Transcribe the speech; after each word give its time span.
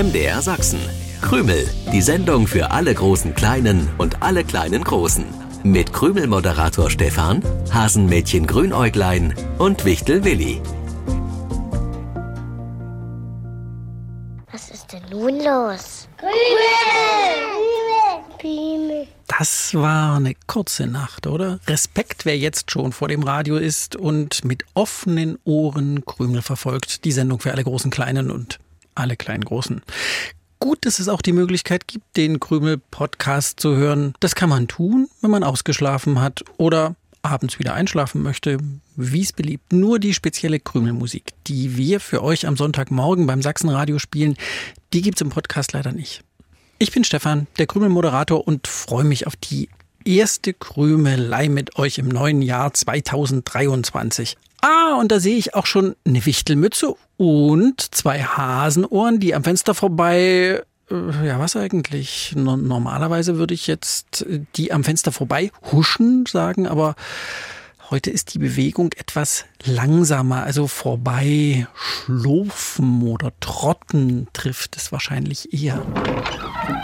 MDR 0.00 0.40
Sachsen. 0.40 0.80
Krümel, 1.20 1.68
die 1.92 2.00
Sendung 2.00 2.46
für 2.46 2.70
alle 2.70 2.94
großen 2.94 3.34
Kleinen 3.34 3.86
und 3.98 4.22
alle 4.22 4.44
kleinen 4.44 4.82
Großen. 4.82 5.26
Mit 5.62 5.92
Krümel-Moderator 5.92 6.88
Stefan, 6.88 7.42
Hasenmädchen 7.70 8.46
Grünäuglein 8.46 9.34
und 9.58 9.84
Wichtel 9.84 10.24
Willi. 10.24 10.62
Was 14.50 14.70
ist 14.70 14.90
denn 14.90 15.02
nun 15.10 15.34
los? 15.44 16.08
Krümel! 16.16 16.32
Krümel! 18.38 19.06
Das 19.26 19.74
war 19.74 20.16
eine 20.16 20.34
kurze 20.46 20.86
Nacht, 20.86 21.26
oder? 21.26 21.60
Respekt, 21.66 22.24
wer 22.24 22.38
jetzt 22.38 22.70
schon 22.70 22.92
vor 22.92 23.08
dem 23.08 23.22
Radio 23.22 23.58
ist 23.58 23.96
und 23.96 24.46
mit 24.46 24.64
offenen 24.72 25.38
Ohren 25.44 26.06
Krümel 26.06 26.40
verfolgt. 26.40 27.04
Die 27.04 27.12
Sendung 27.12 27.38
für 27.38 27.52
alle 27.52 27.64
großen 27.64 27.90
Kleinen 27.90 28.30
und 28.30 28.60
alle 28.94 29.16
kleinen 29.16 29.44
Großen. 29.44 29.82
Gut, 30.58 30.84
dass 30.84 30.98
es 30.98 31.08
auch 31.08 31.22
die 31.22 31.32
Möglichkeit 31.32 31.88
gibt, 31.88 32.16
den 32.16 32.38
Krümel-Podcast 32.38 33.60
zu 33.60 33.76
hören. 33.76 34.14
Das 34.20 34.34
kann 34.34 34.50
man 34.50 34.68
tun, 34.68 35.08
wenn 35.22 35.30
man 35.30 35.42
ausgeschlafen 35.42 36.20
hat 36.20 36.44
oder 36.58 36.96
abends 37.22 37.58
wieder 37.58 37.74
einschlafen 37.74 38.22
möchte, 38.22 38.58
wie 38.96 39.22
es 39.22 39.32
beliebt. 39.32 39.72
Nur 39.72 39.98
die 39.98 40.14
spezielle 40.14 40.60
Krümelmusik, 40.60 41.32
die 41.46 41.76
wir 41.76 42.00
für 42.00 42.22
euch 42.22 42.46
am 42.46 42.56
Sonntagmorgen 42.56 43.26
beim 43.26 43.42
Sachsenradio 43.42 43.98
spielen, 43.98 44.36
die 44.92 45.02
gibt's 45.02 45.20
im 45.20 45.30
Podcast 45.30 45.72
leider 45.72 45.92
nicht. 45.92 46.22
Ich 46.78 46.92
bin 46.92 47.04
Stefan, 47.04 47.46
der 47.58 47.66
Krümel-Moderator 47.66 48.46
und 48.46 48.66
freue 48.66 49.04
mich 49.04 49.26
auf 49.26 49.36
die 49.36 49.68
erste 50.16 50.52
Krümelei 50.52 51.48
mit 51.48 51.76
euch 51.76 51.98
im 51.98 52.08
neuen 52.08 52.42
Jahr 52.42 52.72
2023. 52.72 54.36
Ah, 54.60 54.96
und 54.98 55.10
da 55.10 55.20
sehe 55.20 55.36
ich 55.36 55.54
auch 55.54 55.66
schon 55.66 55.96
eine 56.06 56.24
Wichtelmütze 56.26 56.94
und 57.16 57.94
zwei 57.94 58.22
Hasenohren, 58.22 59.20
die 59.20 59.34
am 59.34 59.44
Fenster 59.44 59.74
vorbei 59.74 60.62
äh, 60.90 61.26
ja, 61.26 61.38
was 61.38 61.56
eigentlich? 61.56 62.34
Normalerweise 62.36 63.36
würde 63.36 63.54
ich 63.54 63.66
jetzt 63.66 64.26
äh, 64.26 64.40
die 64.56 64.72
am 64.72 64.84
Fenster 64.84 65.12
vorbei 65.12 65.50
huschen 65.72 66.26
sagen, 66.26 66.66
aber 66.66 66.94
heute 67.90 68.10
ist 68.10 68.34
die 68.34 68.38
Bewegung 68.38 68.92
etwas 68.96 69.44
langsamer, 69.64 70.44
also 70.44 70.68
vorbei 70.68 71.66
schlurfen 71.74 73.02
oder 73.02 73.32
trotten 73.40 74.28
trifft 74.32 74.76
es 74.76 74.92
wahrscheinlich 74.92 75.52
eher. 75.52 75.82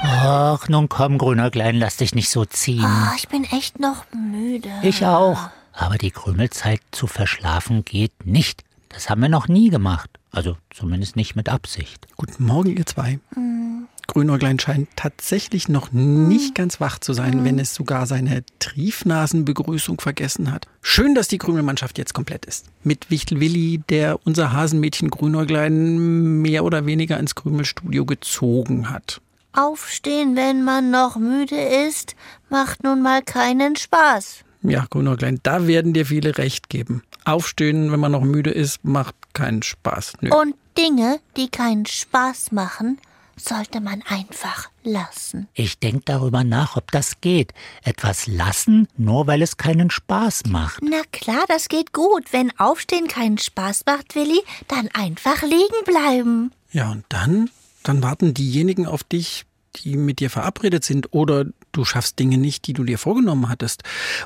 Ach, 0.02 0.68
nun 0.68 0.88
komm, 0.88 1.18
grüner 1.18 1.50
Klein, 1.50 1.76
lass 1.76 1.96
dich 1.96 2.14
nicht 2.14 2.28
so 2.28 2.44
ziehen. 2.44 2.84
Oh, 2.84 3.14
ich 3.16 3.28
bin 3.28 3.44
echt 3.44 3.78
noch 3.78 4.04
müde. 4.12 4.70
Ich 4.82 5.04
auch. 5.06 5.50
Aber 5.72 5.96
die 5.98 6.10
Krümelzeit 6.10 6.80
zu 6.90 7.06
verschlafen 7.06 7.84
geht 7.84 8.26
nicht. 8.26 8.64
Das 8.88 9.10
haben 9.10 9.20
wir 9.20 9.28
noch 9.28 9.46
nie 9.46 9.70
gemacht. 9.70 10.10
Also 10.30 10.56
zumindest 10.70 11.16
nicht 11.16 11.36
mit 11.36 11.48
Absicht. 11.48 12.06
Guten 12.16 12.44
Morgen, 12.44 12.76
ihr 12.76 12.86
zwei. 12.86 13.20
Mhm. 13.34 13.88
Grünäuglein 14.06 14.58
scheint 14.58 14.88
tatsächlich 14.96 15.68
noch 15.68 15.92
nicht 15.92 16.54
ganz 16.54 16.80
wach 16.80 16.98
zu 16.98 17.12
sein, 17.12 17.44
wenn 17.44 17.58
es 17.58 17.74
sogar 17.74 18.06
seine 18.06 18.44
Triefnasenbegrüßung 18.58 20.00
vergessen 20.00 20.52
hat. 20.52 20.66
Schön, 20.82 21.14
dass 21.14 21.28
die 21.28 21.38
Krümelmannschaft 21.38 21.98
jetzt 21.98 22.14
komplett 22.14 22.46
ist. 22.46 22.66
Mit 22.82 23.10
Wichtel 23.10 23.40
Willi, 23.40 23.82
der 23.88 24.18
unser 24.24 24.52
Hasenmädchen 24.52 25.10
Grünäuglein 25.10 26.40
mehr 26.40 26.64
oder 26.64 26.86
weniger 26.86 27.18
ins 27.18 27.34
Krümelstudio 27.34 28.04
gezogen 28.04 28.90
hat. 28.90 29.20
Aufstehen, 29.52 30.36
wenn 30.36 30.64
man 30.64 30.90
noch 30.90 31.16
müde 31.16 31.56
ist, 31.56 32.14
macht 32.50 32.84
nun 32.84 33.02
mal 33.02 33.22
keinen 33.22 33.76
Spaß. 33.76 34.44
Ja, 34.62 34.86
Grünäuglein, 34.90 35.40
da 35.42 35.66
werden 35.66 35.92
dir 35.92 36.06
viele 36.06 36.38
recht 36.38 36.68
geben. 36.68 37.02
Aufstehen, 37.24 37.92
wenn 37.92 38.00
man 38.00 38.12
noch 38.12 38.22
müde 38.22 38.50
ist, 38.50 38.84
macht 38.84 39.14
keinen 39.32 39.62
Spaß. 39.62 40.14
Nö. 40.20 40.30
Und 40.34 40.54
Dinge, 40.76 41.20
die 41.36 41.48
keinen 41.48 41.86
Spaß 41.86 42.52
machen, 42.52 42.98
sollte 43.36 43.80
man 43.80 44.02
einfach 44.02 44.70
lassen. 44.82 45.48
Ich 45.54 45.78
denke 45.78 46.02
darüber 46.04 46.44
nach, 46.44 46.76
ob 46.76 46.90
das 46.90 47.20
geht. 47.20 47.52
Etwas 47.84 48.26
lassen, 48.26 48.88
nur 48.96 49.26
weil 49.26 49.42
es 49.42 49.56
keinen 49.56 49.90
Spaß 49.90 50.44
macht. 50.48 50.82
Na 50.82 51.02
klar, 51.12 51.44
das 51.48 51.68
geht 51.68 51.92
gut. 51.92 52.32
Wenn 52.32 52.58
Aufstehen 52.58 53.08
keinen 53.08 53.38
Spaß 53.38 53.84
macht, 53.86 54.14
Willi, 54.14 54.40
dann 54.68 54.88
einfach 54.94 55.42
liegen 55.42 55.84
bleiben. 55.84 56.52
Ja, 56.72 56.90
und 56.90 57.04
dann? 57.08 57.50
Dann 57.82 58.02
warten 58.02 58.34
diejenigen 58.34 58.86
auf 58.86 59.04
dich, 59.04 59.44
die 59.76 59.96
mit 59.96 60.20
dir 60.20 60.30
verabredet 60.30 60.84
sind 60.84 61.12
oder 61.12 61.44
du 61.76 61.84
schaffst 61.84 62.18
Dinge 62.18 62.38
nicht, 62.38 62.66
die 62.66 62.72
du 62.72 62.84
dir 62.84 62.98
vorgenommen 62.98 63.48
hattest. 63.48 63.82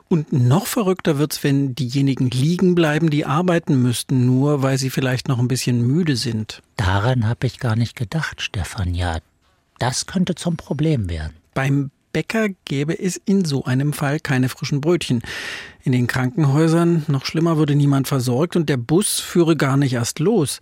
Und 0.08 0.32
noch 0.32 0.66
verrückter 0.66 1.18
wird's, 1.18 1.42
wenn 1.42 1.74
diejenigen 1.74 2.30
liegen 2.30 2.74
bleiben, 2.74 3.10
die 3.10 3.26
arbeiten 3.26 3.82
müssten, 3.82 4.26
nur 4.26 4.62
weil 4.62 4.78
sie 4.78 4.90
vielleicht 4.90 5.28
noch 5.28 5.38
ein 5.38 5.48
bisschen 5.48 5.86
müde 5.86 6.16
sind. 6.16 6.62
Daran 6.76 7.26
habe 7.26 7.46
ich 7.46 7.58
gar 7.58 7.76
nicht 7.76 7.96
gedacht, 7.96 8.40
Stefan. 8.40 8.94
Ja, 8.94 9.18
das 9.78 10.06
könnte 10.06 10.34
zum 10.34 10.56
Problem 10.56 11.08
werden. 11.08 11.34
Beim 11.54 11.90
Bäcker 12.12 12.48
gäbe 12.64 12.98
es 12.98 13.20
in 13.24 13.44
so 13.44 13.64
einem 13.64 13.92
Fall 13.92 14.20
keine 14.20 14.48
frischen 14.48 14.80
Brötchen. 14.80 15.22
In 15.82 15.92
den 15.92 16.06
Krankenhäusern, 16.06 17.04
noch 17.08 17.24
schlimmer, 17.24 17.56
würde 17.56 17.74
niemand 17.74 18.08
versorgt 18.08 18.56
und 18.56 18.68
der 18.68 18.76
Bus 18.76 19.20
führe 19.20 19.56
gar 19.56 19.76
nicht 19.76 19.92
erst 19.92 20.18
los. 20.18 20.60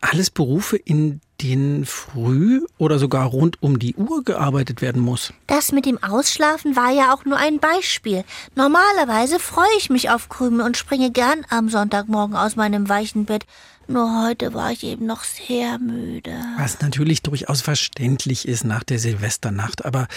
Alles 0.00 0.30
Berufe, 0.30 0.76
in 0.76 1.20
denen 1.40 1.84
früh 1.86 2.64
oder 2.78 2.98
sogar 2.98 3.26
rund 3.26 3.62
um 3.62 3.78
die 3.78 3.94
Uhr 3.94 4.24
gearbeitet 4.24 4.82
werden 4.82 5.00
muss. 5.02 5.32
Das 5.46 5.72
mit 5.72 5.86
dem 5.86 6.02
Ausschlafen 6.02 6.76
war 6.76 6.90
ja 6.90 7.14
auch 7.14 7.24
nur 7.24 7.36
ein 7.36 7.58
Beispiel. 7.58 8.24
Normalerweise 8.54 9.38
freue 9.38 9.66
ich 9.78 9.90
mich 9.90 10.10
auf 10.10 10.28
Krümel 10.28 10.64
und 10.64 10.76
springe 10.76 11.10
gern 11.10 11.44
am 11.48 11.68
Sonntagmorgen 11.68 12.36
aus 12.36 12.56
meinem 12.56 12.88
weichen 12.88 13.24
Bett. 13.24 13.46
Nur 13.86 14.26
heute 14.26 14.52
war 14.52 14.70
ich 14.70 14.84
eben 14.84 15.06
noch 15.06 15.24
sehr 15.24 15.78
müde. 15.78 16.36
Was 16.58 16.80
natürlich 16.80 17.22
durchaus 17.22 17.62
verständlich 17.62 18.46
ist 18.46 18.64
nach 18.64 18.84
der 18.84 18.98
Silvesternacht. 18.98 19.86
Aber 19.86 20.08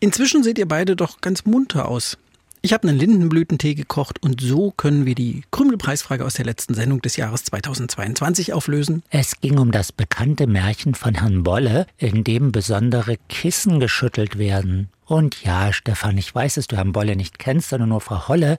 inzwischen 0.00 0.42
seht 0.42 0.58
ihr 0.58 0.66
beide 0.66 0.96
doch 0.96 1.20
ganz 1.20 1.44
munter 1.44 1.88
aus. 1.88 2.18
Ich 2.60 2.72
habe 2.72 2.88
einen 2.88 2.98
Lindenblütentee 2.98 3.74
gekocht 3.74 4.20
und 4.22 4.40
so 4.40 4.72
können 4.72 5.06
wir 5.06 5.14
die 5.14 5.42
Krümelpreisfrage 5.52 6.24
aus 6.24 6.34
der 6.34 6.44
letzten 6.44 6.74
Sendung 6.74 7.00
des 7.00 7.16
Jahres 7.16 7.44
2022 7.44 8.52
auflösen. 8.52 9.02
Es 9.10 9.40
ging 9.40 9.58
um 9.58 9.70
das 9.70 9.92
bekannte 9.92 10.48
Märchen 10.48 10.94
von 10.94 11.14
Herrn 11.14 11.44
Bolle, 11.44 11.86
in 11.98 12.24
dem 12.24 12.50
besondere 12.50 13.16
Kissen 13.28 13.78
geschüttelt 13.78 14.38
werden. 14.38 14.88
Und 15.04 15.42
ja, 15.44 15.72
Stefan, 15.72 16.18
ich 16.18 16.34
weiß, 16.34 16.54
dass 16.54 16.66
du 16.66 16.76
Herrn 16.76 16.92
Bolle 16.92 17.14
nicht 17.14 17.38
kennst, 17.38 17.68
sondern 17.68 17.90
nur 17.90 18.00
Frau 18.00 18.26
Holle, 18.26 18.58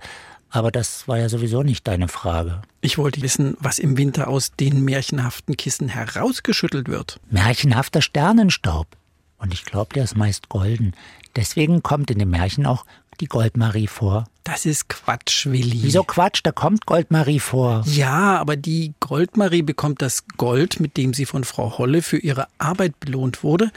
aber 0.50 0.72
das 0.72 1.08
war 1.08 1.20
ja 1.20 1.28
sowieso 1.28 1.62
nicht 1.62 1.88
deine 1.88 2.08
Frage. 2.08 2.62
Ich 2.82 2.98
wollte 2.98 3.22
wissen, 3.22 3.56
was 3.60 3.80
im 3.80 3.98
Winter 3.98 4.30
aus 4.30 4.54
den 4.56 4.84
märchenhaften 4.84 5.58
Kissen 5.58 5.90
herausgeschüttelt 5.90 6.88
wird. 6.88 7.20
Märchenhafter 7.30 8.02
Sternenstaub. 8.02 8.88
Und 9.38 9.54
ich 9.54 9.66
glaube, 9.66 9.94
der 9.94 10.06
ist 10.06 10.18
meist 10.18 10.50
golden. 10.50 10.94
Deswegen 11.36 11.84
kommt 11.84 12.10
in 12.12 12.20
dem 12.20 12.32
Märchen 12.32 12.66
auch 12.66 12.86
die 13.20 13.28
Goldmarie 13.28 13.88
vor. 13.88 14.26
Das 14.44 14.66
ist 14.66 14.90
Quatsch, 14.90 15.46
Willi. 15.46 15.84
Wieso 15.84 16.04
Quatsch? 16.04 16.40
Da 16.44 16.52
kommt 16.52 16.86
Goldmarie 16.86 17.40
vor. 17.40 17.84
Ja, 17.86 18.38
aber 18.38 18.56
die 18.56 18.94
Goldmarie 19.00 19.62
bekommt 19.62 20.02
das 20.02 20.26
Gold, 20.38 20.80
mit 20.80 20.98
dem 20.98 21.14
sie 21.14 21.26
von 21.26 21.44
Frau 21.44 21.78
Holle 21.78 22.02
für 22.02 22.18
ihre 22.18 22.48
Arbeit 22.58 23.00
belohnt 23.00 23.44
wurde, 23.44 23.72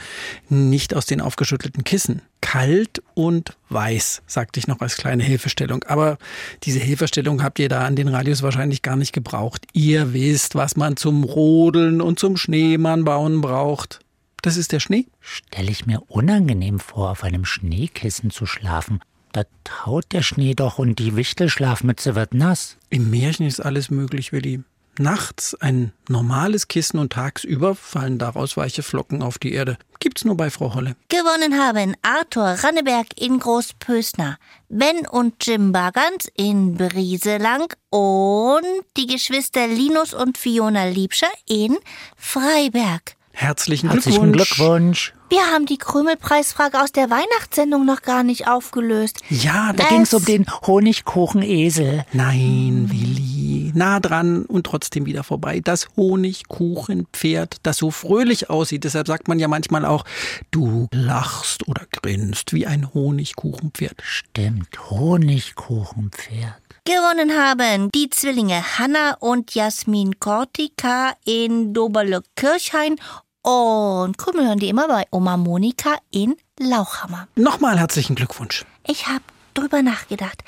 nicht 0.49 0.95
aus 0.95 1.05
den 1.05 1.21
aufgeschüttelten 1.21 1.83
Kissen. 1.83 2.23
Kalt 2.41 3.03
und 3.13 3.55
weiß, 3.69 4.23
sagte 4.25 4.59
ich 4.59 4.67
noch 4.67 4.81
als 4.81 4.97
kleine 4.97 5.23
Hilfestellung. 5.23 5.83
Aber 5.83 6.17
diese 6.63 6.79
Hilfestellung 6.79 7.43
habt 7.43 7.59
ihr 7.59 7.69
da 7.69 7.85
an 7.85 7.95
den 7.95 8.07
Radios 8.07 8.41
wahrscheinlich 8.41 8.81
gar 8.81 8.95
nicht 8.95 9.13
gebraucht. 9.13 9.67
Ihr 9.73 10.13
wisst, 10.13 10.55
was 10.55 10.75
man 10.75 10.97
zum 10.97 11.23
Rodeln 11.23 12.01
und 12.01 12.19
zum 12.19 12.35
Schneemann 12.35 13.05
bauen 13.05 13.41
braucht. 13.41 13.99
Das 14.41 14.57
ist 14.57 14.71
der 14.71 14.81
Schnee? 14.81 15.05
Stelle 15.21 15.71
ich 15.71 15.85
mir 15.85 16.01
unangenehm 16.09 16.79
vor, 16.79 17.11
auf 17.11 17.23
einem 17.23 17.45
Schneekissen 17.45 18.29
zu 18.29 18.45
schlafen. 18.45 18.99
Da 19.33 19.43
taut 19.63 20.05
der 20.11 20.21
Schnee 20.21 20.53
doch 20.53 20.77
und 20.77 20.99
die 20.99 21.15
Wichtelschlafmütze 21.15 22.15
wird 22.15 22.35
nass. 22.35 22.77
Im 22.89 23.09
Märchen 23.09 23.47
ist 23.47 23.59
alles 23.59 23.89
möglich, 23.89 24.31
Willi. 24.31 24.63
Nachts 24.99 25.55
ein 25.55 25.91
normales 26.07 26.67
Kissen 26.67 26.99
und 26.99 27.13
tagsüber 27.13 27.73
fallen 27.73 28.19
daraus 28.19 28.57
weiche 28.57 28.83
Flocken 28.83 29.23
auf 29.23 29.39
die 29.39 29.53
Erde. 29.53 29.77
Gibt's 29.99 30.23
nur 30.23 30.37
bei 30.37 30.51
Frau 30.51 30.75
Holle. 30.75 30.95
Gewonnen 31.09 31.57
haben 31.57 31.95
Arthur 32.03 32.57
Ranneberg 32.63 33.07
in 33.19 33.39
Großpösner, 33.39 34.37
Ben 34.69 35.07
und 35.07 35.47
Jim 35.47 35.71
Bagans 35.71 36.27
in 36.35 36.75
Brieselang 36.75 37.73
und 37.89 38.65
die 38.95 39.07
Geschwister 39.07 39.65
Linus 39.67 40.13
und 40.13 40.37
Fiona 40.37 40.85
Liebscher 40.85 41.31
in 41.47 41.75
Freiberg. 42.15 43.15
Herzlichen, 43.31 43.89
Herzlichen 43.89 44.31
Glückwunsch. 44.31 45.13
Wir 45.33 45.51
haben 45.51 45.65
die 45.65 45.79
Krümelpreisfrage 45.79 46.79
aus 46.79 46.91
der 46.91 47.09
Weihnachtssendung 47.09 47.87
noch 47.87 48.03
gar 48.03 48.21
nicht 48.21 48.47
aufgelöst. 48.47 49.19
Ja, 49.29 49.73
da 49.73 49.85
ging 49.85 50.01
es 50.01 50.13
um 50.13 50.23
den 50.23 50.45
Honigkuchenesel. 50.45 52.05
Nein, 52.13 52.87
Willi. 52.91 53.71
Nah 53.73 53.99
dran 53.99 54.45
und 54.45 54.67
trotzdem 54.67 55.07
wieder 55.07 55.23
vorbei. 55.23 55.59
Das 55.59 55.87
Honigkuchenpferd, 55.97 57.55
das 57.63 57.77
so 57.77 57.89
fröhlich 57.89 58.51
aussieht. 58.51 58.83
Deshalb 58.83 59.07
sagt 59.07 59.27
man 59.27 59.39
ja 59.39 59.47
manchmal 59.47 59.85
auch, 59.85 60.05
du 60.51 60.87
lachst 60.91 61.67
oder 61.67 61.87
grinst 61.91 62.53
wie 62.53 62.67
ein 62.67 62.93
Honigkuchenpferd. 62.93 63.95
Stimmt, 64.03 64.91
Honigkuchenpferd. 64.91 66.61
Gewonnen 66.85 67.31
haben 67.31 67.89
die 67.89 68.11
Zwillinge 68.11 68.77
Hanna 68.77 69.15
und 69.19 69.55
Jasmin 69.55 70.19
Kortika 70.19 71.13
in 71.25 71.73
Doberle-Kirchhain 71.73 72.97
Und 73.43 74.17
Krümel 74.17 74.47
hören 74.47 74.59
die 74.59 74.69
immer 74.69 74.87
bei 74.87 75.05
Oma 75.11 75.35
Monika 75.35 75.97
in 76.11 76.35
Lauchhammer. 76.57 77.27
Nochmal 77.35 77.77
herzlichen 77.77 78.15
Glückwunsch. 78.15 78.65
Ich 78.87 79.07
habe 79.07 79.23
drüber 79.53 79.81
nachgedacht. 79.81 80.43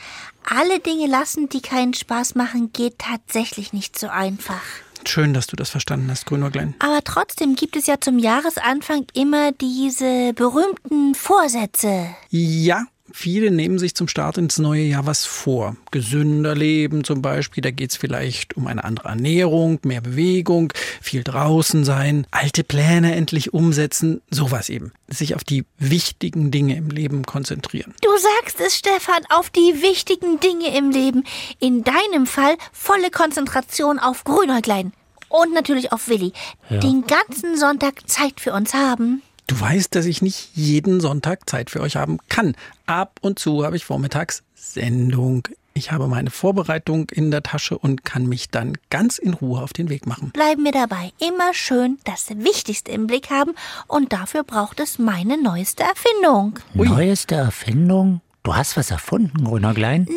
Alle 0.50 0.80
Dinge 0.80 1.08
lassen, 1.08 1.50
die 1.50 1.62
keinen 1.62 1.94
Spaß 1.94 2.36
machen, 2.36 2.72
geht 2.72 3.00
tatsächlich 3.00 3.74
nicht 3.74 4.00
so 4.00 4.08
einfach. 4.08 4.62
Schön, 5.06 5.34
dass 5.34 5.48
du 5.48 5.58
das 5.58 5.70
verstanden 5.70 6.10
hast, 6.10 6.26
Grünäuglein. 6.26 6.74
Aber 6.80 7.04
trotzdem 7.04 7.56
gibt 7.56 7.76
es 7.76 7.86
ja 7.86 8.00
zum 8.00 8.18
Jahresanfang 8.18 9.06
immer 9.14 9.52
diese 9.52 10.32
berühmten 10.34 11.16
Vorsätze. 11.16 12.16
Ja, 12.30 12.86
viele 13.16 13.50
nehmen 13.50 13.80
sich 13.80 13.96
zum 13.96 14.08
Start 14.08 14.38
ins 14.38 14.60
neue 14.60 14.84
Jahr 14.84 15.06
was 15.06 15.26
vor. 15.26 15.78
Gesünder 15.92 16.54
leben 16.54 17.04
zum 17.04 17.22
Beispiel, 17.22 17.62
da 17.62 17.72
geht 17.72 17.92
es 17.92 17.98
vielleicht 17.98 18.58
um 18.58 18.68
eine 18.68 18.84
andere 18.84 19.08
Ernährung, 19.08 19.80
mehr 19.84 20.02
Bewegung, 20.02 20.74
viel 21.02 21.24
draußen 21.24 21.86
sein, 21.86 22.28
alte 22.32 22.64
Pläne 22.64 23.16
endlich 23.16 23.54
umsetzen, 23.54 24.22
sowas 24.30 24.70
eben. 24.70 24.92
Sich 25.08 25.34
auf 25.36 25.44
die 25.44 25.64
wichtigen 25.78 26.52
Dinge 26.52 26.76
im 26.76 26.90
Leben 26.90 27.24
konzentrieren. 27.24 27.94
Du 28.02 28.10
sagst 28.18 28.60
es, 28.60 28.76
Stefan, 28.76 29.24
auf 29.30 29.50
die 29.50 29.82
wichtigen 29.82 30.40
Dinge 30.42 30.78
im 30.78 30.92
Leben. 30.92 31.24
In 31.60 31.84
deinem 31.84 32.26
Fall 32.26 32.58
volle 32.74 33.12
Konzentration 33.12 33.98
auf 33.98 34.26
Grünäuglein. 34.26 34.92
Und 35.30 35.54
natürlich 35.54 35.92
auf 35.92 36.08
Willi. 36.10 36.34
Ja. 36.70 36.78
Den 36.78 37.06
ganzen 37.08 37.58
Sonntag 37.58 38.08
Zeit 38.08 38.40
für 38.40 38.54
uns 38.54 38.74
haben. 38.74 39.22
Du 39.48 39.60
weißt, 39.60 39.94
dass 39.94 40.06
ich 40.06 40.22
nicht 40.22 40.50
jeden 40.56 41.00
Sonntag 41.02 41.48
Zeit 41.50 41.70
für 41.70 41.82
euch 41.82 41.96
haben 41.96 42.18
kann. 42.30 42.56
Ab 42.88 43.20
und 43.22 43.38
zu 43.38 43.64
habe 43.64 43.76
ich 43.76 43.86
vormittags 43.86 44.44
Sendung. 44.56 45.48
Ich 45.76 45.92
habe 45.92 46.08
meine 46.08 46.32
Vorbereitung 46.32 47.10
in 47.12 47.32
der 47.32 47.44
Tasche 47.44 47.78
und 47.78 48.06
kann 48.06 48.28
mich 48.28 48.50
dann 48.50 48.78
ganz 48.90 49.18
in 49.18 49.34
Ruhe 49.34 49.62
auf 49.62 49.74
den 49.74 49.90
Weg 49.90 50.08
machen. 50.08 50.32
Bleiben 50.32 50.64
wir 50.64 50.72
dabei. 50.72 51.12
Immer 51.20 51.54
schön 51.54 52.00
das 52.06 52.30
Wichtigste 52.30 52.92
im 52.92 53.08
Blick 53.08 53.30
haben. 53.30 53.52
Und 53.88 54.14
dafür 54.14 54.44
braucht 54.44 54.80
es 54.80 55.00
meine 55.00 55.38
neueste 55.38 55.84
Erfindung. 55.84 56.60
Ui. 56.76 56.88
Neueste 56.88 57.36
Erfindung? 57.36 58.22
Du 58.44 58.56
hast 58.56 58.78
was 58.78 58.90
erfunden, 58.90 59.44
Grünäuglein? 59.44 60.08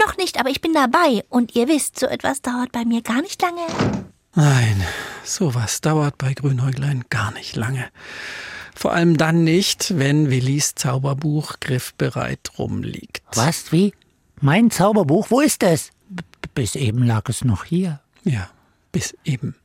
Noch 0.00 0.16
nicht, 0.16 0.38
aber 0.38 0.48
ich 0.48 0.60
bin 0.60 0.72
dabei. 0.72 1.24
Und 1.28 1.54
ihr 1.56 1.66
wisst, 1.66 1.98
so 1.98 2.06
etwas 2.06 2.40
dauert 2.40 2.72
bei 2.72 2.84
mir 2.84 3.02
gar 3.02 3.20
nicht 3.20 3.42
lange. 3.42 3.97
Nein, 4.38 4.84
sowas 5.24 5.80
dauert 5.80 6.16
bei 6.16 6.32
Grünäuglein 6.32 7.04
gar 7.10 7.32
nicht 7.32 7.56
lange. 7.56 7.88
Vor 8.72 8.92
allem 8.92 9.16
dann 9.16 9.42
nicht, 9.42 9.98
wenn 9.98 10.30
Willis 10.30 10.76
Zauberbuch 10.76 11.58
griffbereit 11.58 12.52
rumliegt. 12.56 13.24
Was, 13.34 13.72
wie? 13.72 13.92
Mein 14.40 14.70
Zauberbuch, 14.70 15.32
wo 15.32 15.40
ist 15.40 15.64
es? 15.64 15.90
B 16.08 16.22
bis 16.54 16.76
eben 16.76 17.02
lag 17.02 17.28
es 17.28 17.44
noch 17.44 17.64
hier. 17.64 17.98
Ja, 18.22 18.48
bis 18.92 19.16
eben, 19.24 19.56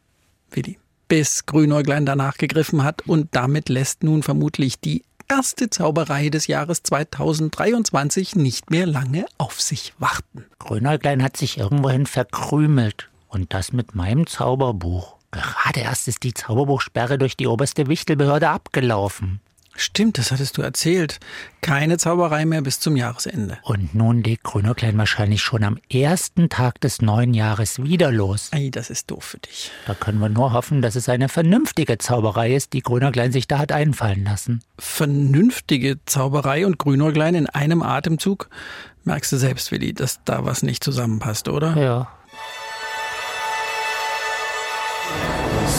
Willi. 0.49 0.79
Bis 1.07 1.45
Grünäuglein 1.45 2.07
danach 2.07 2.37
gegriffen 2.37 2.83
hat 2.83 3.03
und 3.03 3.27
damit 3.35 3.69
lässt 3.69 4.01
nun 4.01 4.23
vermutlich 4.23 4.79
die 4.79 5.03
erste 5.29 5.69
Zauberei 5.69 6.29
des 6.29 6.47
Jahres 6.47 6.81
2023 6.81 8.35
nicht 8.35 8.71
mehr 8.71 8.87
lange 8.87 9.27
auf 9.37 9.61
sich 9.61 9.93
warten. 9.99 10.45
Grünäuglein 10.57 11.21
hat 11.21 11.37
sich 11.37 11.59
irgendwohin 11.59 12.07
verkrümelt. 12.07 13.11
Und 13.33 13.51
das 13.53 13.73
mit 13.73 13.95
meinem 13.95 14.27
Zauberbuch. 14.27 15.15
Gerade 15.31 15.79
erst 15.79 16.07
ist 16.07 16.21
die 16.21 16.35
Zauberbuchsperre 16.35 17.17
durch 17.17 17.35
die 17.35 17.47
oberste 17.47 17.87
Wichtelbehörde 17.87 18.49
abgelaufen. 18.49 19.41
Stimmt, 19.75 20.19
das 20.19 20.31
hattest 20.31 20.55
du 20.57 20.61
erzählt. 20.61 21.19
Keine 21.61 21.97
Zauberei 21.97 22.45
mehr 22.45 22.61
bis 22.61 22.79
zum 22.79 22.95
Jahresende. 22.95 23.57
Und 23.63 23.95
nun 23.95 24.21
legt 24.21 24.43
Grünäuglein 24.43 24.95
wahrscheinlich 24.99 25.41
schon 25.41 25.63
am 25.63 25.79
ersten 25.91 26.49
Tag 26.49 26.79
des 26.81 27.01
neuen 27.01 27.33
Jahres 27.33 27.81
wieder 27.81 28.11
los. 28.11 28.49
Ei, 28.51 28.69
das 28.71 28.91
ist 28.91 29.09
doof 29.09 29.23
für 29.23 29.39
dich. 29.39 29.71
Da 29.87 29.95
können 29.95 30.19
wir 30.19 30.29
nur 30.29 30.53
hoffen, 30.53 30.83
dass 30.83 30.95
es 30.95 31.09
eine 31.09 31.27
vernünftige 31.27 31.97
Zauberei 31.97 32.53
ist, 32.53 32.73
die 32.73 32.81
Grünäuglein 32.81 33.31
sich 33.31 33.47
da 33.47 33.57
hat 33.57 33.71
einfallen 33.71 34.25
lassen. 34.25 34.61
Vernünftige 34.77 35.97
Zauberei 36.05 36.67
und 36.67 36.77
Grünäuglein 36.77 37.33
in 37.33 37.47
einem 37.47 37.81
Atemzug. 37.81 38.49
Merkst 39.05 39.31
du 39.31 39.37
selbst, 39.37 39.71
Willi, 39.71 39.93
dass 39.93 40.19
da 40.23 40.45
was 40.45 40.61
nicht 40.61 40.83
zusammenpasst, 40.83 41.49
oder? 41.49 41.75
Ja. 41.81 42.11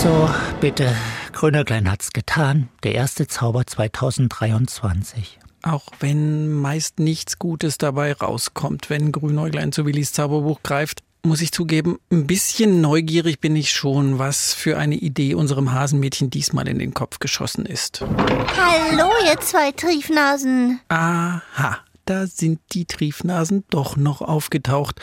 So, 0.04 0.28
bitte. 0.60 0.94
Grünäuglein 1.32 1.90
hat's 1.90 2.12
getan. 2.12 2.68
Der 2.82 2.94
erste 2.94 3.26
Zauber 3.26 3.66
2023. 3.66 5.38
Auch 5.62 5.86
wenn 5.98 6.52
meist 6.52 6.98
nichts 6.98 7.38
Gutes 7.38 7.78
dabei 7.78 8.12
rauskommt, 8.12 8.90
wenn 8.90 9.12
Grünäuglein 9.12 9.72
zu 9.72 9.86
Willis 9.86 10.12
Zauberbuch 10.12 10.62
greift, 10.62 11.02
muss 11.22 11.40
ich 11.40 11.52
zugeben, 11.52 11.96
ein 12.12 12.26
bisschen 12.26 12.82
neugierig 12.82 13.40
bin 13.40 13.56
ich 13.56 13.72
schon, 13.72 14.18
was 14.18 14.52
für 14.52 14.76
eine 14.76 14.96
Idee 14.96 15.36
unserem 15.36 15.72
Hasenmädchen 15.72 16.28
diesmal 16.28 16.68
in 16.68 16.78
den 16.78 16.92
Kopf 16.92 17.18
geschossen 17.18 17.64
ist. 17.64 18.02
Hallo, 18.02 19.10
ihr 19.26 19.40
zwei 19.40 19.72
Triefnasen. 19.72 20.80
Aha, 20.88 21.78
da 22.04 22.26
sind 22.26 22.60
die 22.72 22.84
Triefnasen 22.84 23.64
doch 23.70 23.96
noch 23.96 24.20
aufgetaucht. 24.20 25.00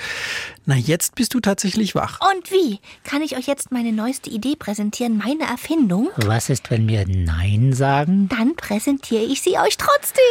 Na, 0.65 0.75
jetzt 0.75 1.15
bist 1.15 1.33
du 1.33 1.39
tatsächlich 1.39 1.95
wach. 1.95 2.19
Und 2.21 2.51
wie? 2.51 2.80
Kann 3.03 3.21
ich 3.21 3.38
euch 3.38 3.48
jetzt 3.48 3.71
meine 3.71 3.92
neueste 3.92 4.30
Idee 4.30 4.56
präsentieren, 4.56 5.18
meine 5.18 5.44
Erfindung? 5.44 6.09
Was 6.18 6.50
ist, 6.50 6.71
wenn 6.71 6.88
wir 6.88 7.06
Nein 7.07 7.74
sagen? 7.74 8.30
Dann 8.30 8.56
präsentiere 8.56 9.24
ich 9.24 9.42
sie 9.42 9.57
euch 9.57 9.77
trotzdem. 9.77 10.24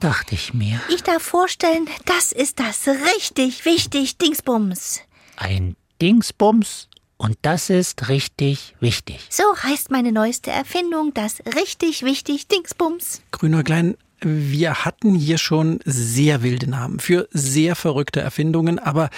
Dachte 0.00 0.34
ich 0.34 0.52
mir. 0.52 0.80
Ich 0.92 1.02
darf 1.02 1.22
vorstellen, 1.22 1.88
das 2.04 2.32
ist 2.32 2.60
das 2.60 2.86
richtig 2.86 3.64
wichtig 3.64 4.18
Dingsbums. 4.18 5.00
Ein 5.36 5.76
Dingsbums. 6.02 6.88
Und 7.18 7.38
das 7.40 7.70
ist 7.70 8.10
richtig 8.10 8.74
wichtig. 8.78 9.26
So 9.30 9.42
heißt 9.62 9.90
meine 9.90 10.12
neueste 10.12 10.50
Erfindung, 10.50 11.14
das 11.14 11.40
richtig 11.56 12.02
wichtig 12.02 12.46
Dingsbums. 12.48 13.22
Grünäuglein, 13.30 13.96
wir 14.20 14.84
hatten 14.84 15.14
hier 15.14 15.38
schon 15.38 15.80
sehr 15.84 16.42
wilde 16.42 16.68
Namen 16.68 17.00
für 17.00 17.28
sehr 17.32 17.76
verrückte 17.76 18.20
Erfindungen, 18.20 18.78
aber 18.78 19.10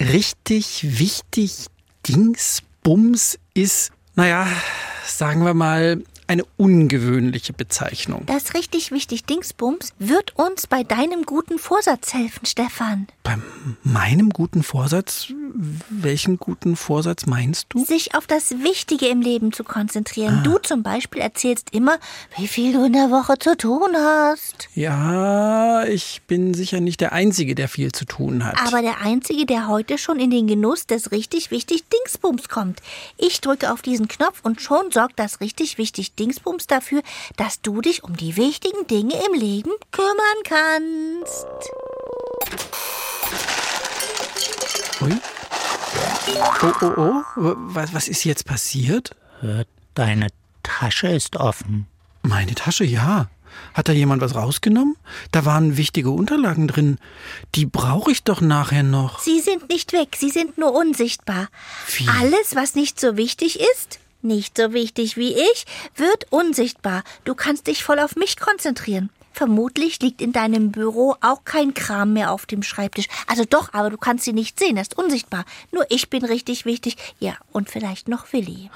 richtig 0.00 0.98
wichtig 0.98 1.66
Dingsbums 2.08 3.38
ist, 3.54 3.92
naja, 4.14 4.46
sagen 5.06 5.44
wir 5.44 5.54
mal, 5.54 6.02
eine 6.26 6.44
ungewöhnliche 6.56 7.52
Bezeichnung. 7.52 8.24
Das 8.26 8.54
richtig 8.54 8.90
wichtig 8.90 9.24
Dingsbums 9.24 9.92
wird 9.98 10.36
uns 10.36 10.66
bei 10.66 10.82
deinem 10.82 11.24
guten 11.24 11.58
Vorsatz 11.58 12.14
helfen, 12.14 12.46
Stefan. 12.46 13.06
Bei 13.22 13.36
meinem 13.82 14.30
guten 14.30 14.62
Vorsatz, 14.62 15.32
welchen 15.90 16.38
guten 16.38 16.76
Vorsatz 16.76 17.26
meinst 17.26 17.66
du? 17.70 17.84
Sich 17.84 18.14
auf 18.14 18.26
das 18.26 18.50
Wichtige 18.62 19.06
im 19.06 19.20
Leben 19.20 19.52
zu 19.52 19.64
konzentrieren. 19.64 20.42
Du 20.42 20.58
zum 20.58 20.82
Beispiel 20.82 21.20
erzählst 21.20 21.68
immer, 21.72 21.98
wie 22.36 22.48
viel 22.48 22.72
du 22.72 22.84
in 22.84 22.92
der 22.92 23.10
Woche 23.10 23.38
zu 23.38 23.56
tun 23.56 23.94
hast. 23.94 24.68
Ja, 24.74 25.84
ich 25.84 26.22
bin 26.26 26.54
sicher 26.54 26.80
nicht 26.80 27.00
der 27.00 27.12
Einzige, 27.12 27.54
der 27.54 27.68
viel 27.68 27.92
zu 27.92 28.04
tun 28.04 28.44
hat. 28.44 28.56
Aber 28.66 28.82
der 28.82 29.00
Einzige, 29.00 29.46
der 29.46 29.68
heute 29.68 29.98
schon 29.98 30.18
in 30.18 30.30
den 30.30 30.46
Genuss 30.46 30.86
des 30.86 31.12
richtig 31.12 31.50
wichtig 31.50 31.84
Dingsbums 31.88 32.48
kommt. 32.48 32.80
Ich 33.18 33.40
drücke 33.40 33.72
auf 33.72 33.82
diesen 33.82 34.08
Knopf 34.08 34.40
und 34.42 34.60
schon 34.60 34.90
sorgt 34.90 35.18
das 35.18 35.40
richtig 35.40 35.78
wichtig 35.78 36.11
Dingsbums 36.18 36.66
dafür, 36.66 37.02
dass 37.36 37.60
du 37.60 37.80
dich 37.80 38.04
um 38.04 38.16
die 38.16 38.36
wichtigen 38.36 38.86
Dinge 38.86 39.14
im 39.26 39.38
Leben 39.38 39.72
kümmern 39.90 40.42
kannst. 40.44 41.46
Ui. 45.00 45.12
Oh, 46.62 46.72
oh, 46.80 46.92
oh. 46.96 47.22
Was, 47.56 47.92
was 47.94 48.08
ist 48.08 48.24
jetzt 48.24 48.46
passiert? 48.46 49.14
Äh, 49.42 49.64
Deine 49.94 50.28
Tasche 50.62 51.08
ist 51.08 51.36
offen. 51.36 51.86
Meine 52.22 52.54
Tasche, 52.54 52.84
ja. 52.84 53.28
Hat 53.74 53.88
da 53.88 53.92
jemand 53.92 54.22
was 54.22 54.34
rausgenommen? 54.34 54.96
Da 55.30 55.44
waren 55.44 55.76
wichtige 55.76 56.10
Unterlagen 56.10 56.68
drin. 56.68 56.98
Die 57.54 57.66
brauche 57.66 58.10
ich 58.10 58.22
doch 58.22 58.40
nachher 58.40 58.82
noch. 58.82 59.18
Sie 59.18 59.40
sind 59.40 59.68
nicht 59.68 59.92
weg, 59.92 60.16
sie 60.18 60.30
sind 60.30 60.56
nur 60.56 60.72
unsichtbar. 60.72 61.48
Wie? 61.96 62.08
Alles, 62.08 62.54
was 62.54 62.74
nicht 62.74 62.98
so 62.98 63.18
wichtig 63.18 63.60
ist, 63.60 63.98
nicht 64.24 64.56
so 64.56 64.72
wichtig 64.72 65.16
wie 65.16 65.34
ich, 65.34 65.66
wird 65.96 66.26
unsichtbar. 66.30 67.04
Du 67.24 67.34
kannst 67.34 67.66
dich 67.66 67.84
voll 67.84 67.98
auf 67.98 68.16
mich 68.16 68.38
konzentrieren. 68.38 69.10
Vermutlich 69.32 70.00
liegt 70.00 70.20
in 70.20 70.32
deinem 70.32 70.72
Büro 70.72 71.16
auch 71.20 71.44
kein 71.44 71.72
Kram 71.72 72.12
mehr 72.12 72.30
auf 72.30 72.46
dem 72.46 72.62
Schreibtisch. 72.62 73.08
Also 73.26 73.44
doch, 73.44 73.72
aber 73.72 73.90
du 73.90 73.96
kannst 73.96 74.24
sie 74.24 74.32
nicht 74.32 74.58
sehen, 74.58 74.76
er 74.76 74.82
ist 74.82 74.98
unsichtbar. 74.98 75.44
Nur 75.70 75.86
ich 75.88 76.10
bin 76.10 76.24
richtig 76.24 76.66
wichtig. 76.66 76.96
Ja, 77.18 77.34
und 77.50 77.70
vielleicht 77.70 78.08
noch 78.08 78.32
Willi. 78.32 78.70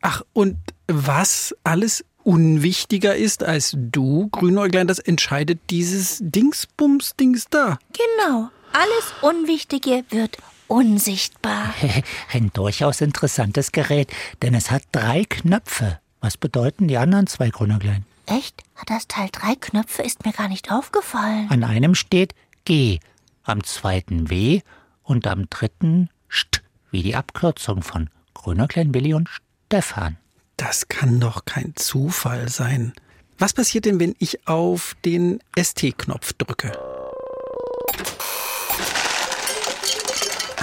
Ach, 0.00 0.22
und 0.32 0.56
was 0.86 1.54
alles 1.64 2.04
unwichtiger 2.22 3.14
ist 3.14 3.42
als 3.42 3.74
du, 3.76 4.28
Grünäuglein, 4.28 4.86
das 4.86 4.98
entscheidet 4.98 5.60
dieses 5.70 6.18
Dingsbums-Dings 6.20 7.48
da. 7.50 7.78
Genau. 7.92 8.50
Alles 8.72 9.12
Unwichtige 9.20 10.04
wird 10.10 10.38
unsichtbar. 10.74 11.72
Ein 12.32 12.50
durchaus 12.52 13.00
interessantes 13.00 13.70
Gerät, 13.70 14.12
denn 14.42 14.54
es 14.54 14.70
hat 14.70 14.82
drei 14.90 15.24
Knöpfe. 15.24 16.00
Was 16.20 16.36
bedeuten 16.36 16.88
die 16.88 16.96
anderen 16.96 17.28
zwei 17.28 17.50
Grünäuglein? 17.50 18.04
Echt? 18.26 18.62
Hat 18.74 18.90
das 18.90 19.06
Teil 19.06 19.28
drei 19.30 19.54
Knöpfe? 19.54 20.02
Ist 20.02 20.24
mir 20.24 20.32
gar 20.32 20.48
nicht 20.48 20.72
aufgefallen. 20.72 21.46
An 21.50 21.62
einem 21.62 21.94
steht 21.94 22.34
G, 22.64 22.98
am 23.44 23.62
zweiten 23.62 24.30
W 24.30 24.62
und 25.02 25.26
am 25.26 25.48
dritten 25.48 26.08
St, 26.32 26.62
wie 26.90 27.02
die 27.02 27.14
Abkürzung 27.14 27.82
von 27.82 28.10
Grünäuglein 28.32 28.92
Willi 28.94 29.14
und 29.14 29.28
Stefan. 29.28 30.16
Das 30.56 30.80
Das 30.80 30.88
kann 30.88 31.20
doch 31.20 31.44
kein 31.44 31.74
Zufall 31.76 32.48
sein. 32.48 32.94
Was 33.38 33.52
passiert 33.52 33.84
denn, 33.84 34.00
wenn 34.00 34.14
ich 34.18 34.48
auf 34.48 34.96
den 35.04 35.40
ST-Knopf 35.56 36.32
drücke? 36.34 36.72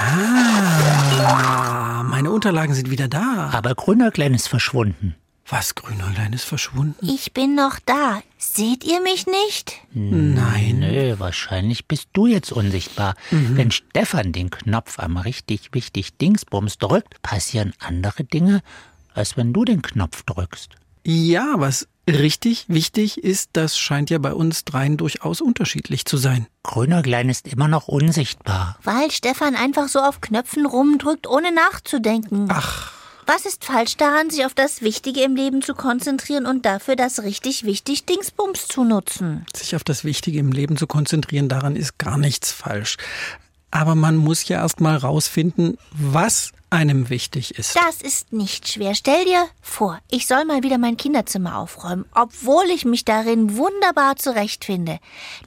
Ah, 0.03 2.01
meine 2.03 2.31
Unterlagen 2.31 2.73
sind 2.73 2.89
wieder 2.89 3.07
da. 3.07 3.51
Aber 3.53 3.75
Grünäuglein 3.75 4.33
ist 4.33 4.47
verschwunden. 4.47 5.15
Was, 5.47 5.75
Grünäuglein 5.75 6.33
ist 6.33 6.45
verschwunden? 6.45 6.95
Ich 7.05 7.33
bin 7.33 7.53
noch 7.55 7.77
da. 7.85 8.21
Seht 8.37 8.83
ihr 8.83 8.99
mich 9.01 9.27
nicht? 9.27 9.73
Nein. 9.93 10.79
Nö, 10.79 11.15
wahrscheinlich 11.19 11.87
bist 11.87 12.07
du 12.13 12.25
jetzt 12.25 12.51
unsichtbar. 12.51 13.13
Wenn 13.29 13.69
Stefan 13.69 14.31
den 14.31 14.49
Knopf 14.49 14.97
am 14.97 15.17
richtig 15.17 15.69
wichtig 15.73 16.17
Dingsbums 16.17 16.77
drückt, 16.79 17.21
passieren 17.21 17.73
andere 17.79 18.23
Dinge, 18.23 18.61
als 19.13 19.37
wenn 19.37 19.53
du 19.53 19.63
den 19.65 19.81
Knopf 19.81 20.23
drückst. 20.23 20.71
Ja, 21.05 21.55
was 21.57 21.87
richtig 22.19 22.65
wichtig 22.67 23.23
ist, 23.23 23.51
das 23.53 23.77
scheint 23.77 24.09
ja 24.09 24.17
bei 24.17 24.33
uns 24.33 24.65
dreien 24.65 24.97
durchaus 24.97 25.41
unterschiedlich 25.41 26.05
zu 26.05 26.17
sein. 26.17 26.47
Grünäuglein 26.63 27.29
ist 27.29 27.47
immer 27.47 27.67
noch 27.67 27.87
unsichtbar. 27.87 28.77
Weil 28.83 29.11
Stefan 29.11 29.55
einfach 29.55 29.87
so 29.87 29.99
auf 29.99 30.21
Knöpfen 30.21 30.65
rumdrückt, 30.65 31.27
ohne 31.27 31.51
nachzudenken. 31.53 32.47
Ach, 32.49 32.91
Was 33.27 33.45
ist 33.45 33.63
falsch 33.65 33.97
daran, 33.97 34.29
sich 34.29 34.45
auf 34.45 34.53
das 34.53 34.81
Wichtige 34.81 35.21
im 35.21 35.35
Leben 35.35 35.61
zu 35.61 35.73
konzentrieren 35.73 36.45
und 36.45 36.65
dafür 36.65 36.95
das 36.95 37.21
richtig 37.23 37.63
wichtig 37.63 38.05
Dingsbums 38.05 38.67
zu 38.67 38.83
nutzen? 38.83 39.45
sich 39.55 39.75
auf 39.75 39.83
das 39.83 40.03
Wichtige 40.03 40.39
im 40.39 40.51
Leben 40.51 40.75
zu 40.77 40.87
konzentrieren, 40.87 41.47
daran 41.47 41.75
ist 41.75 41.97
gar 41.97 42.17
nichts 42.17 42.51
falsch. 42.51 42.97
Aber 43.69 43.95
man 43.95 44.17
muss 44.17 44.47
ja 44.47 44.57
erst 44.61 44.81
mal 44.81 44.97
rausfinden, 44.97 45.77
was 45.91 46.51
einem 46.71 47.09
wichtig 47.09 47.57
ist. 47.59 47.75
Das 47.75 48.01
ist 48.01 48.31
nicht 48.33 48.67
schwer. 48.67 48.95
Stell 48.95 49.25
dir 49.25 49.45
vor, 49.61 49.99
ich 50.09 50.25
soll 50.25 50.45
mal 50.45 50.63
wieder 50.63 50.77
mein 50.77 50.97
Kinderzimmer 50.97 51.57
aufräumen, 51.57 52.05
obwohl 52.15 52.63
ich 52.73 52.85
mich 52.85 53.05
darin 53.05 53.57
wunderbar 53.57 54.15
zurechtfinde. 54.15 54.99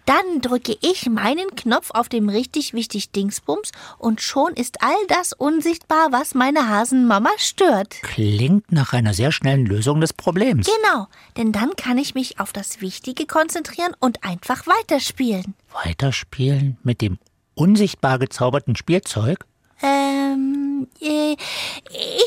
Dann 0.07 0.41
drücke 0.41 0.77
ich 0.81 1.09
meinen 1.09 1.55
Knopf 1.57 1.91
auf 1.93 2.09
dem 2.09 2.29
richtig 2.29 2.75
wichtig 2.75 3.11
Dingsbums 3.11 3.73
und 3.99 4.21
schon 4.21 4.53
ist 4.53 4.83
all 4.83 5.07
das 5.09 5.33
unsichtbar, 5.33 6.09
was 6.13 6.35
meine 6.35 6.69
Hasenmama 6.69 7.31
stört. 7.39 7.97
Klingt 8.03 8.71
nach 8.71 8.93
einer 8.93 9.15
sehr 9.15 9.33
schnellen 9.33 9.67
Lösung 9.67 10.01
des 10.01 10.13
Problems. 10.13 10.67
Genau, 10.67 11.07
denn 11.37 11.53
dann 11.53 11.75
kann 11.77 11.99
ich 11.99 12.15
mich 12.15 12.39
auf 12.39 12.53
das 12.53 12.81
Wichtige 12.81 13.27
konzentrieren 13.27 13.97
und 13.99 14.23
einfach 14.23 14.67
weiterspielen. 14.67 15.55
Weiterspielen 15.85 16.77
mit 16.83 17.01
dem 17.01 17.19
unsichtbar 17.55 18.19
gezauberten 18.19 18.77
Spielzeug? 18.77 19.45
Ähm, 19.83 20.54
äh, 21.01 21.37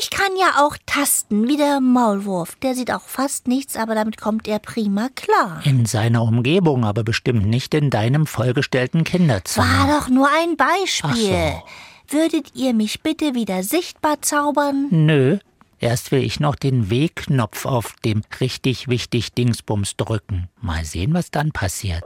ich 0.00 0.10
kann 0.10 0.32
ja 0.38 0.64
auch 0.64 0.76
tasten, 0.86 1.48
wie 1.48 1.56
der 1.56 1.80
Maulwurf. 1.80 2.56
Der 2.56 2.74
sieht 2.74 2.90
auch 2.92 3.02
fast 3.02 3.48
nichts, 3.48 3.76
aber 3.76 3.94
damit 3.94 4.20
kommt 4.20 4.48
er 4.48 4.58
prima 4.58 5.08
klar. 5.14 5.60
In 5.64 5.86
seiner 5.86 6.22
Umgebung, 6.22 6.84
aber 6.84 7.04
bestimmt 7.04 7.46
nicht 7.46 7.74
in 7.74 7.90
deinem 7.90 8.26
vollgestellten 8.26 9.04
Kinderzimmer. 9.04 9.66
War 9.66 10.00
doch 10.00 10.08
nur 10.08 10.28
ein 10.28 10.56
Beispiel. 10.56 11.54
Ach 11.56 11.62
Würdet 12.10 12.54
ihr 12.54 12.72
mich 12.72 13.02
bitte 13.02 13.34
wieder 13.34 13.62
sichtbar 13.62 14.22
zaubern? 14.22 14.86
Nö. 14.90 15.38
Erst 15.78 16.10
will 16.10 16.24
ich 16.24 16.40
noch 16.40 16.56
den 16.56 16.88
W-Knopf 16.88 17.66
auf 17.66 17.94
dem 18.04 18.22
richtig 18.40 18.88
wichtig 18.88 19.34
Dingsbums 19.34 19.96
drücken. 19.96 20.48
Mal 20.60 20.86
sehen, 20.86 21.12
was 21.12 21.30
dann 21.30 21.52
passiert. 21.52 22.02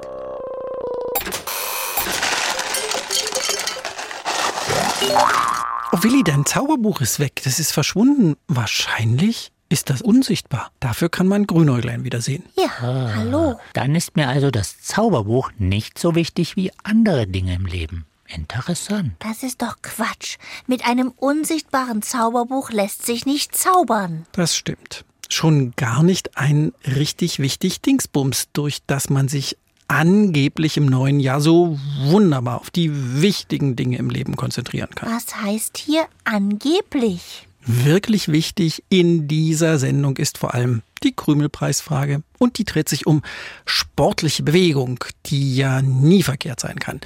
Oh 5.95 6.03
Willi, 6.03 6.25
dein 6.25 6.47
Zauberbuch 6.47 7.03
ist 7.03 7.21
weg. 7.21 7.43
Das 7.45 7.59
ist 7.59 7.71
verschwunden. 7.71 8.37
Wahrscheinlich 8.49 9.53
ist 9.69 9.91
das 9.91 10.01
unsichtbar. 10.01 10.73
Dafür 10.81 11.11
kann 11.11 11.29
man 11.29 11.47
Grünäuglein 11.47 12.03
wieder 12.03 12.23
sehen. 12.23 12.45
Ja, 12.57 13.15
hallo. 13.15 13.61
Dann 13.75 13.95
ist 13.95 14.17
mir 14.17 14.29
also 14.29 14.51
das 14.51 14.81
Zauberbuch 14.81 15.51
nicht 15.59 15.99
so 15.99 16.15
wichtig 16.15 16.57
wie 16.57 16.73
andere 16.83 17.27
Dinge 17.27 17.55
im 17.55 17.67
Leben. 17.67 18.07
Interessant. 18.27 19.13
Das 19.19 19.43
ist 19.43 19.61
doch 19.61 19.83
Quatsch. 19.83 20.39
Mit 20.67 20.87
einem 20.87 21.09
unsichtbaren 21.11 22.01
Zauberbuch 22.01 22.71
lässt 22.71 23.05
sich 23.05 23.27
nicht 23.27 23.55
zaubern. 23.55 24.25
Das 24.33 24.57
stimmt. 24.57 25.05
Schon 25.29 25.73
gar 25.77 26.03
nicht 26.03 26.39
ein 26.39 26.73
richtig 26.87 27.39
wichtig 27.39 27.83
Dingsbums, 27.83 28.49
durch 28.55 28.79
das 28.87 29.11
man 29.11 29.29
sich 29.29 29.59
angeblich 29.93 30.79
im 30.79 30.87
neuen 30.87 31.21
Jahr 31.21 31.41
so 31.41 31.79
wunderbar 32.05 32.61
auf 32.61 32.71
die 32.71 33.21
wichtigen 33.21 33.77
Dinge 33.77 33.99
im 33.99 34.09
Leben 34.09 34.37
konzentrieren 34.37 34.91
kann. 34.95 35.11
Was 35.15 35.37
heißt 35.43 35.77
hier 35.77 36.07
angeblich? 36.25 37.47
Wirklich 37.65 38.29
wichtig 38.29 38.83
in 38.89 39.29
dieser 39.29 39.79
Sendung 39.79 40.17
ist 40.17 40.39
vor 40.39 40.55
allem 40.55 40.83
die 41.05 41.13
Krümelpreisfrage 41.15 42.23
und 42.39 42.59
die 42.59 42.65
dreht 42.65 42.89
sich 42.89 43.07
um 43.07 43.23
sportliche 43.67 44.43
Bewegung, 44.43 45.05
die 45.27 45.57
ja 45.57 45.83
nie 45.83 46.23
verkehrt 46.23 46.59
sein 46.59 46.79
kann. 46.79 47.01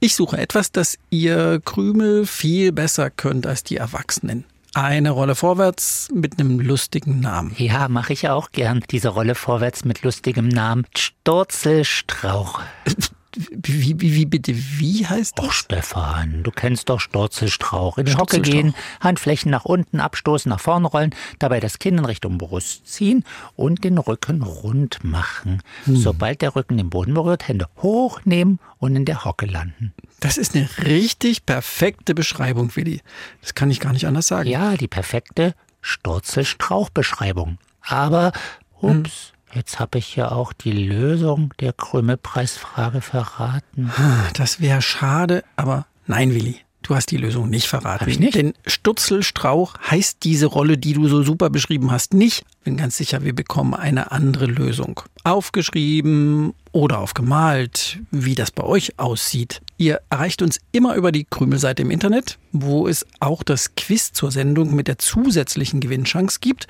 Ich 0.00 0.14
suche 0.14 0.36
etwas, 0.36 0.72
das 0.72 0.98
ihr 1.10 1.60
Krümel 1.64 2.26
viel 2.26 2.72
besser 2.72 3.08
könnt 3.08 3.46
als 3.46 3.62
die 3.62 3.76
Erwachsenen. 3.76 4.44
Eine 4.74 5.10
Rolle 5.10 5.34
vorwärts 5.34 6.08
mit 6.14 6.40
einem 6.40 6.58
lustigen 6.58 7.20
Namen. 7.20 7.54
Ja, 7.58 7.88
mache 7.88 8.14
ich 8.14 8.30
auch 8.30 8.52
gern. 8.52 8.82
Diese 8.90 9.10
Rolle 9.10 9.34
vorwärts 9.34 9.84
mit 9.84 10.02
lustigem 10.02 10.48
Namen. 10.48 10.86
Sturzelstrauch. 10.96 12.62
Wie, 13.34 14.00
wie, 14.00 14.14
wie 14.14 14.26
bitte, 14.26 14.54
wie 14.54 15.06
heißt 15.06 15.38
Och, 15.38 15.46
das? 15.46 15.54
Stefan, 15.54 16.42
du 16.42 16.50
kennst 16.50 16.90
doch 16.90 17.00
Sturzelstrauch. 17.00 17.96
In 17.98 18.06
die 18.06 18.14
Hocke 18.14 18.40
gehen, 18.40 18.74
Handflächen 19.00 19.50
nach 19.50 19.64
unten 19.64 20.00
abstoßen, 20.00 20.50
nach 20.50 20.60
vorne 20.60 20.86
rollen, 20.86 21.14
dabei 21.38 21.58
das 21.58 21.78
Kinn 21.78 21.98
in 21.98 22.04
Richtung 22.04 22.36
Brust 22.38 22.86
ziehen 22.86 23.24
und 23.56 23.84
den 23.84 23.96
Rücken 23.98 24.42
rund 24.42 25.02
machen. 25.02 25.62
Sobald 25.86 26.42
der 26.42 26.54
Rücken 26.54 26.76
den 26.76 26.90
Boden 26.90 27.14
berührt, 27.14 27.48
Hände 27.48 27.68
hochnehmen 27.78 28.58
und 28.78 28.96
in 28.96 29.04
der 29.04 29.24
Hocke 29.24 29.46
landen. 29.46 29.94
Das 30.20 30.36
ist 30.36 30.54
eine 30.54 30.68
richtig 30.84 31.46
perfekte 31.46 32.14
Beschreibung, 32.14 32.76
Willi. 32.76 33.00
Das 33.40 33.54
kann 33.54 33.70
ich 33.70 33.80
gar 33.80 33.92
nicht 33.92 34.06
anders 34.06 34.26
sagen. 34.26 34.48
Ja, 34.48 34.76
die 34.76 34.88
perfekte 34.88 35.54
Sturzelstrauchbeschreibung. 35.80 37.58
Aber, 37.80 38.32
ups, 38.80 39.32
jetzt 39.52 39.78
habe 39.80 39.98
ich 39.98 40.16
ja 40.16 40.30
auch 40.32 40.52
die 40.52 40.72
Lösung 40.72 41.52
der 41.60 41.72
Krümelpreisfrage 41.72 43.00
verraten. 43.00 43.92
Das 44.34 44.60
wäre 44.60 44.82
schade, 44.82 45.44
aber 45.56 45.86
nein, 46.06 46.34
Willi. 46.34 46.60
Du 46.82 46.94
hast 46.96 47.12
die 47.12 47.16
Lösung 47.16 47.48
nicht 47.48 47.68
verraten. 47.68 48.00
Hab 48.00 48.08
ich 48.08 48.18
nicht? 48.18 48.34
Denn 48.34 48.54
Sturzelstrauch 48.66 49.74
heißt 49.88 50.24
diese 50.24 50.46
Rolle, 50.46 50.78
die 50.78 50.94
du 50.94 51.06
so 51.06 51.22
super 51.22 51.48
beschrieben 51.48 51.92
hast, 51.92 52.12
nicht. 52.12 52.44
Bin 52.64 52.76
ganz 52.76 52.96
sicher, 52.96 53.22
wir 53.22 53.34
bekommen 53.34 53.74
eine 53.74 54.10
andere 54.10 54.46
Lösung. 54.46 55.00
Aufgeschrieben 55.22 56.54
oder 56.72 56.98
aufgemalt, 56.98 58.00
wie 58.10 58.34
das 58.34 58.50
bei 58.50 58.64
euch 58.64 58.98
aussieht. 58.98 59.62
Ihr 59.78 60.00
erreicht 60.10 60.42
uns 60.42 60.58
immer 60.72 60.96
über 60.96 61.12
die 61.12 61.24
Krümelseite 61.24 61.82
im 61.82 61.92
Internet, 61.92 62.38
wo 62.50 62.88
es 62.88 63.06
auch 63.20 63.44
das 63.44 63.76
Quiz 63.76 64.12
zur 64.12 64.32
Sendung 64.32 64.74
mit 64.74 64.88
der 64.88 64.98
zusätzlichen 64.98 65.78
Gewinnchance 65.80 66.40
gibt. 66.40 66.66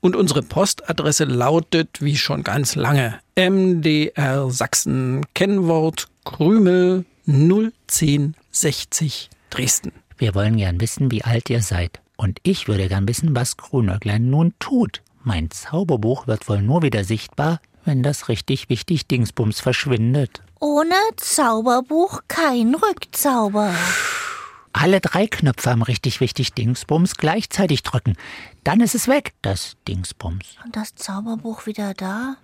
Und 0.00 0.16
unsere 0.16 0.42
Postadresse 0.42 1.24
lautet, 1.24 2.00
wie 2.00 2.16
schon 2.16 2.44
ganz 2.44 2.76
lange, 2.76 3.18
MDR 3.36 4.50
Sachsen, 4.50 5.26
Kennwort 5.34 6.08
Krümel 6.24 7.04
01060 7.26 9.28
Dresden. 9.50 9.92
Wir 10.16 10.34
wollen 10.34 10.56
gern 10.56 10.80
wissen, 10.80 11.10
wie 11.10 11.24
alt 11.24 11.50
ihr 11.50 11.62
seid. 11.62 12.00
Und 12.16 12.38
ich 12.42 12.68
würde 12.68 12.88
gern 12.88 13.08
wissen, 13.08 13.34
was 13.34 13.56
Grünäuglein 13.56 14.30
nun 14.30 14.54
tut. 14.58 15.02
Mein 15.22 15.50
Zauberbuch 15.50 16.26
wird 16.26 16.48
wohl 16.48 16.62
nur 16.62 16.82
wieder 16.82 17.04
sichtbar, 17.04 17.60
wenn 17.84 18.02
das 18.02 18.28
richtig 18.28 18.68
wichtig 18.68 19.06
Dingsbums 19.06 19.60
verschwindet. 19.60 20.42
Ohne 20.60 20.94
Zauberbuch 21.16 22.20
kein 22.28 22.74
Rückzauber. 22.74 23.74
Alle 24.72 25.00
drei 25.00 25.26
Knöpfe 25.26 25.70
am 25.70 25.82
richtig 25.82 26.20
wichtig 26.20 26.54
Dingsbums 26.54 27.16
gleichzeitig 27.16 27.82
drücken. 27.82 28.16
Dann 28.62 28.80
ist 28.80 28.94
es 28.94 29.08
weg, 29.08 29.32
das 29.42 29.76
Dingsbums. 29.88 30.44
Und 30.64 30.76
das 30.76 30.94
Zauberbuch 30.94 31.66
wieder 31.66 31.92
da? 31.94 32.36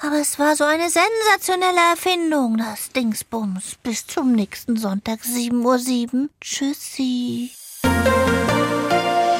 Aber 0.00 0.20
es 0.20 0.38
war 0.38 0.56
so 0.56 0.64
eine 0.64 0.90
sensationelle 0.90 1.80
Erfindung, 1.90 2.58
das 2.58 2.90
Dingsbums. 2.90 3.76
Bis 3.82 4.06
zum 4.06 4.32
nächsten 4.32 4.76
Sonntag, 4.76 5.20
7.07 5.20 6.14
Uhr. 6.14 6.28
Tschüssi. 6.40 7.50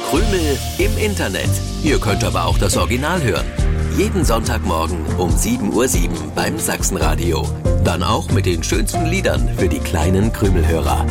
Krümel 0.09 0.59
im 0.79 0.97
Internet. 0.97 1.51
Ihr 1.83 2.01
könnt 2.01 2.25
aber 2.25 2.47
auch 2.47 2.57
das 2.57 2.77
Original 2.79 3.23
hören. 3.23 3.47
Jeden 3.97 4.25
Sonntagmorgen 4.25 5.05
um 5.19 5.31
7.07 5.31 6.09
Uhr 6.09 6.33
beim 6.35 6.59
Sachsenradio. 6.59 7.47
Dann 7.85 8.03
auch 8.03 8.31
mit 8.31 8.47
den 8.47 8.63
schönsten 8.63 9.07
Liedern 9.07 9.51
für 9.59 9.69
die 9.69 9.81
kleinen 9.81 10.33
Krümelhörer. 10.33 11.05